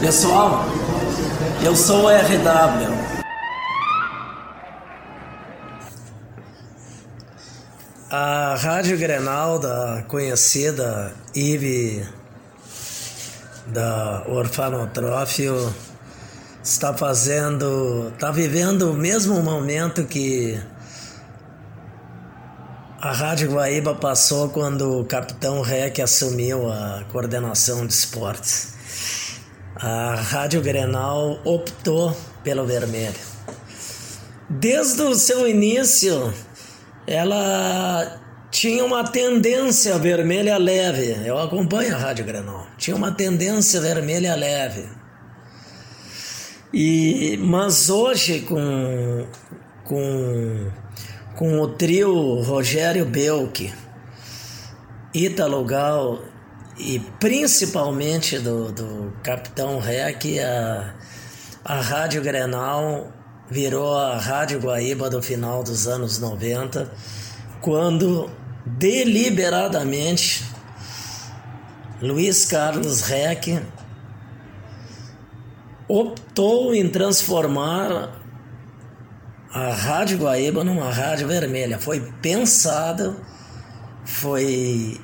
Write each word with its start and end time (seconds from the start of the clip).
Pessoal, 0.00 0.64
eu 1.62 1.76
sou 1.76 2.04
o 2.04 2.08
RW. 2.08 2.88
A 8.10 8.54
Rádio 8.58 8.96
Grenal 8.96 9.58
da 9.58 10.02
conhecida 10.08 11.12
IVE 11.34 12.08
da 13.66 14.24
Orfanotrófio 14.26 15.70
está 16.62 16.94
fazendo, 16.94 18.10
está 18.12 18.30
vivendo 18.30 18.90
o 18.90 18.94
mesmo 18.94 19.42
momento 19.42 20.04
que 20.04 20.60
a 23.00 23.12
Rádio 23.12 23.52
Guaíba 23.52 23.94
passou 23.94 24.50
quando 24.50 25.00
o 25.00 25.04
capitão 25.04 25.62
Rec 25.62 25.98
assumiu 26.00 26.70
a 26.70 27.04
coordenação 27.10 27.86
de 27.86 27.92
esportes 27.92 28.80
a 29.82 30.14
Rádio 30.14 30.60
Grenal 30.60 31.40
optou 31.42 32.14
pelo 32.44 32.66
vermelho. 32.66 33.14
Desde 34.48 35.00
o 35.00 35.14
seu 35.14 35.48
início, 35.48 36.34
ela 37.06 38.20
tinha 38.50 38.84
uma 38.84 39.04
tendência 39.04 39.98
vermelha 39.98 40.58
leve. 40.58 41.16
Eu 41.24 41.38
acompanho 41.38 41.94
a 41.94 41.98
Rádio 41.98 42.26
Grenal. 42.26 42.66
Tinha 42.76 42.94
uma 42.94 43.12
tendência 43.12 43.80
vermelha 43.80 44.34
leve. 44.34 44.86
E 46.72 47.36
mas 47.42 47.90
hoje 47.90 48.40
com 48.42 49.26
com 49.84 50.70
com 51.36 51.60
o 51.60 51.68
trio 51.68 52.42
Rogério 52.42 53.04
Belk, 53.06 53.72
Ítalo 55.12 55.64
Gal 55.64 56.20
e 56.78 57.00
principalmente 57.18 58.38
do, 58.38 58.70
do 58.70 59.12
Capitão 59.22 59.80
Rec, 59.80 60.24
a, 60.38 60.94
a 61.64 61.80
Rádio 61.80 62.22
Grenal 62.22 63.10
virou 63.50 63.96
a 63.96 64.16
Rádio 64.16 64.60
Guaíba 64.60 65.10
do 65.10 65.20
final 65.20 65.64
dos 65.64 65.88
anos 65.88 66.18
90, 66.18 66.92
quando 67.60 68.30
deliberadamente 68.64 70.44
Luiz 72.00 72.44
Carlos 72.44 73.00
Rec 73.02 73.60
optou 75.90 76.72
em 76.72 76.88
transformar 76.88 78.12
a 79.52 79.72
Rádio 79.72 80.18
Guaíba 80.18 80.62
numa 80.62 80.88
rádio 80.88 81.26
vermelha. 81.26 81.80
Foi 81.80 82.00
pensado, 82.22 83.20
foi 84.04 85.00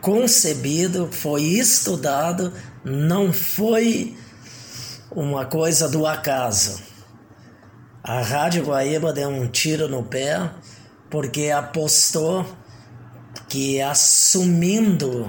concebido, 0.00 1.08
foi 1.10 1.42
estudado, 1.42 2.52
não 2.84 3.32
foi 3.32 4.16
uma 5.10 5.46
coisa 5.46 5.88
do 5.88 6.06
acaso. 6.06 6.80
A 8.04 8.20
Rádio 8.20 8.64
Guaíba 8.64 9.12
deu 9.12 9.30
um 9.30 9.48
tiro 9.48 9.88
no 9.88 10.04
pé 10.04 10.48
porque 11.10 11.50
apostou 11.50 12.46
que 13.48 13.80
assumindo 13.82 15.28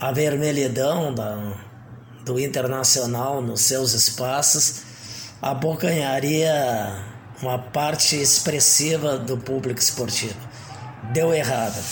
a 0.00 0.10
vermelhidão 0.12 1.14
da, 1.14 1.67
do 2.28 2.38
Internacional 2.38 3.42
nos 3.42 3.62
seus 3.62 3.92
espaços, 3.92 4.82
abocanharia 5.42 7.02
uma 7.42 7.58
parte 7.58 8.16
expressiva 8.16 9.18
do 9.18 9.36
público 9.36 9.80
esportivo. 9.80 10.36
Deu 11.12 11.32
errado 11.32 11.82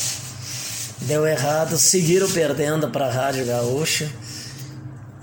deu 1.01 1.27
errado, 1.27 1.77
seguiram 1.77 2.31
perdendo 2.31 2.89
para 2.89 3.07
a 3.07 3.11
Rádio 3.11 3.47
Gaúcha 3.47 4.11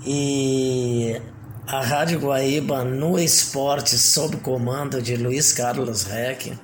e 0.06 1.20
a 1.66 1.82
Rádio 1.82 2.20
Guaíba 2.20 2.84
no 2.84 3.18
esporte 3.18 3.98
sob 3.98 4.36
comando 4.38 5.02
de 5.02 5.16
Luiz 5.16 5.52
Carlos 5.52 6.04
Reck 6.04 6.56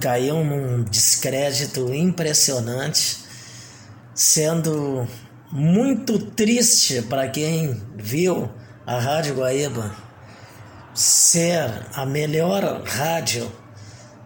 caiu 0.00 0.42
num 0.42 0.82
descrédito 0.82 1.94
impressionante, 1.94 3.18
sendo 4.14 5.06
muito 5.56 6.18
triste 6.18 7.00
para 7.02 7.28
quem 7.28 7.80
viu 7.94 8.50
a 8.84 8.98
Rádio 8.98 9.36
Guaíba 9.36 9.94
ser 10.92 11.70
a 11.94 12.04
melhor 12.04 12.82
rádio 12.84 13.52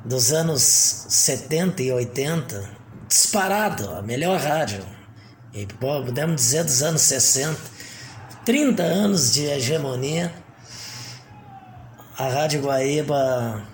dos 0.06 0.32
anos 0.32 0.62
70 0.62 1.82
e 1.82 1.92
80 1.92 2.70
disparado, 3.06 3.90
a 3.90 4.00
melhor 4.00 4.40
rádio. 4.40 4.82
E 5.52 5.66
podemos 5.66 6.36
dizer 6.40 6.64
dos 6.64 6.82
anos 6.82 7.02
60. 7.02 7.60
30 8.46 8.82
anos 8.82 9.30
de 9.34 9.44
hegemonia. 9.44 10.32
A 12.16 12.26
Rádio 12.30 12.62
Guaíba, 12.62 13.68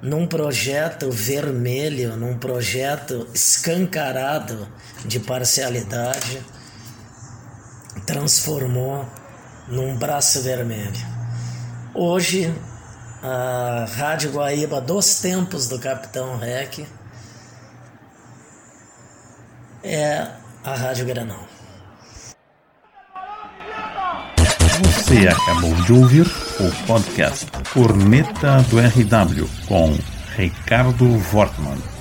num 0.00 0.26
projeto 0.26 1.10
vermelho, 1.10 2.16
num 2.16 2.38
projeto 2.38 3.28
escancarado 3.34 4.66
de 5.04 5.20
parcialidade, 5.20 6.42
transformou 8.12 9.06
num 9.68 9.96
braço 9.96 10.42
vermelho. 10.42 11.00
Hoje, 11.94 12.54
a 13.22 13.86
Rádio 13.96 14.32
Guaíba 14.32 14.82
dos 14.82 15.20
tempos 15.20 15.66
do 15.66 15.78
Capitão 15.78 16.36
Rec 16.36 16.80
é 19.82 20.26
a 20.62 20.74
Rádio 20.74 21.06
Granal. 21.06 21.48
Você 24.82 25.28
acabou 25.28 25.74
de 25.86 25.92
ouvir 25.94 26.26
o 26.60 26.86
podcast 26.86 27.46
Corneta 27.72 28.60
do 28.68 28.78
RW 28.78 29.48
com 29.66 29.96
Ricardo 30.36 31.06
Wortmann. 31.32 31.91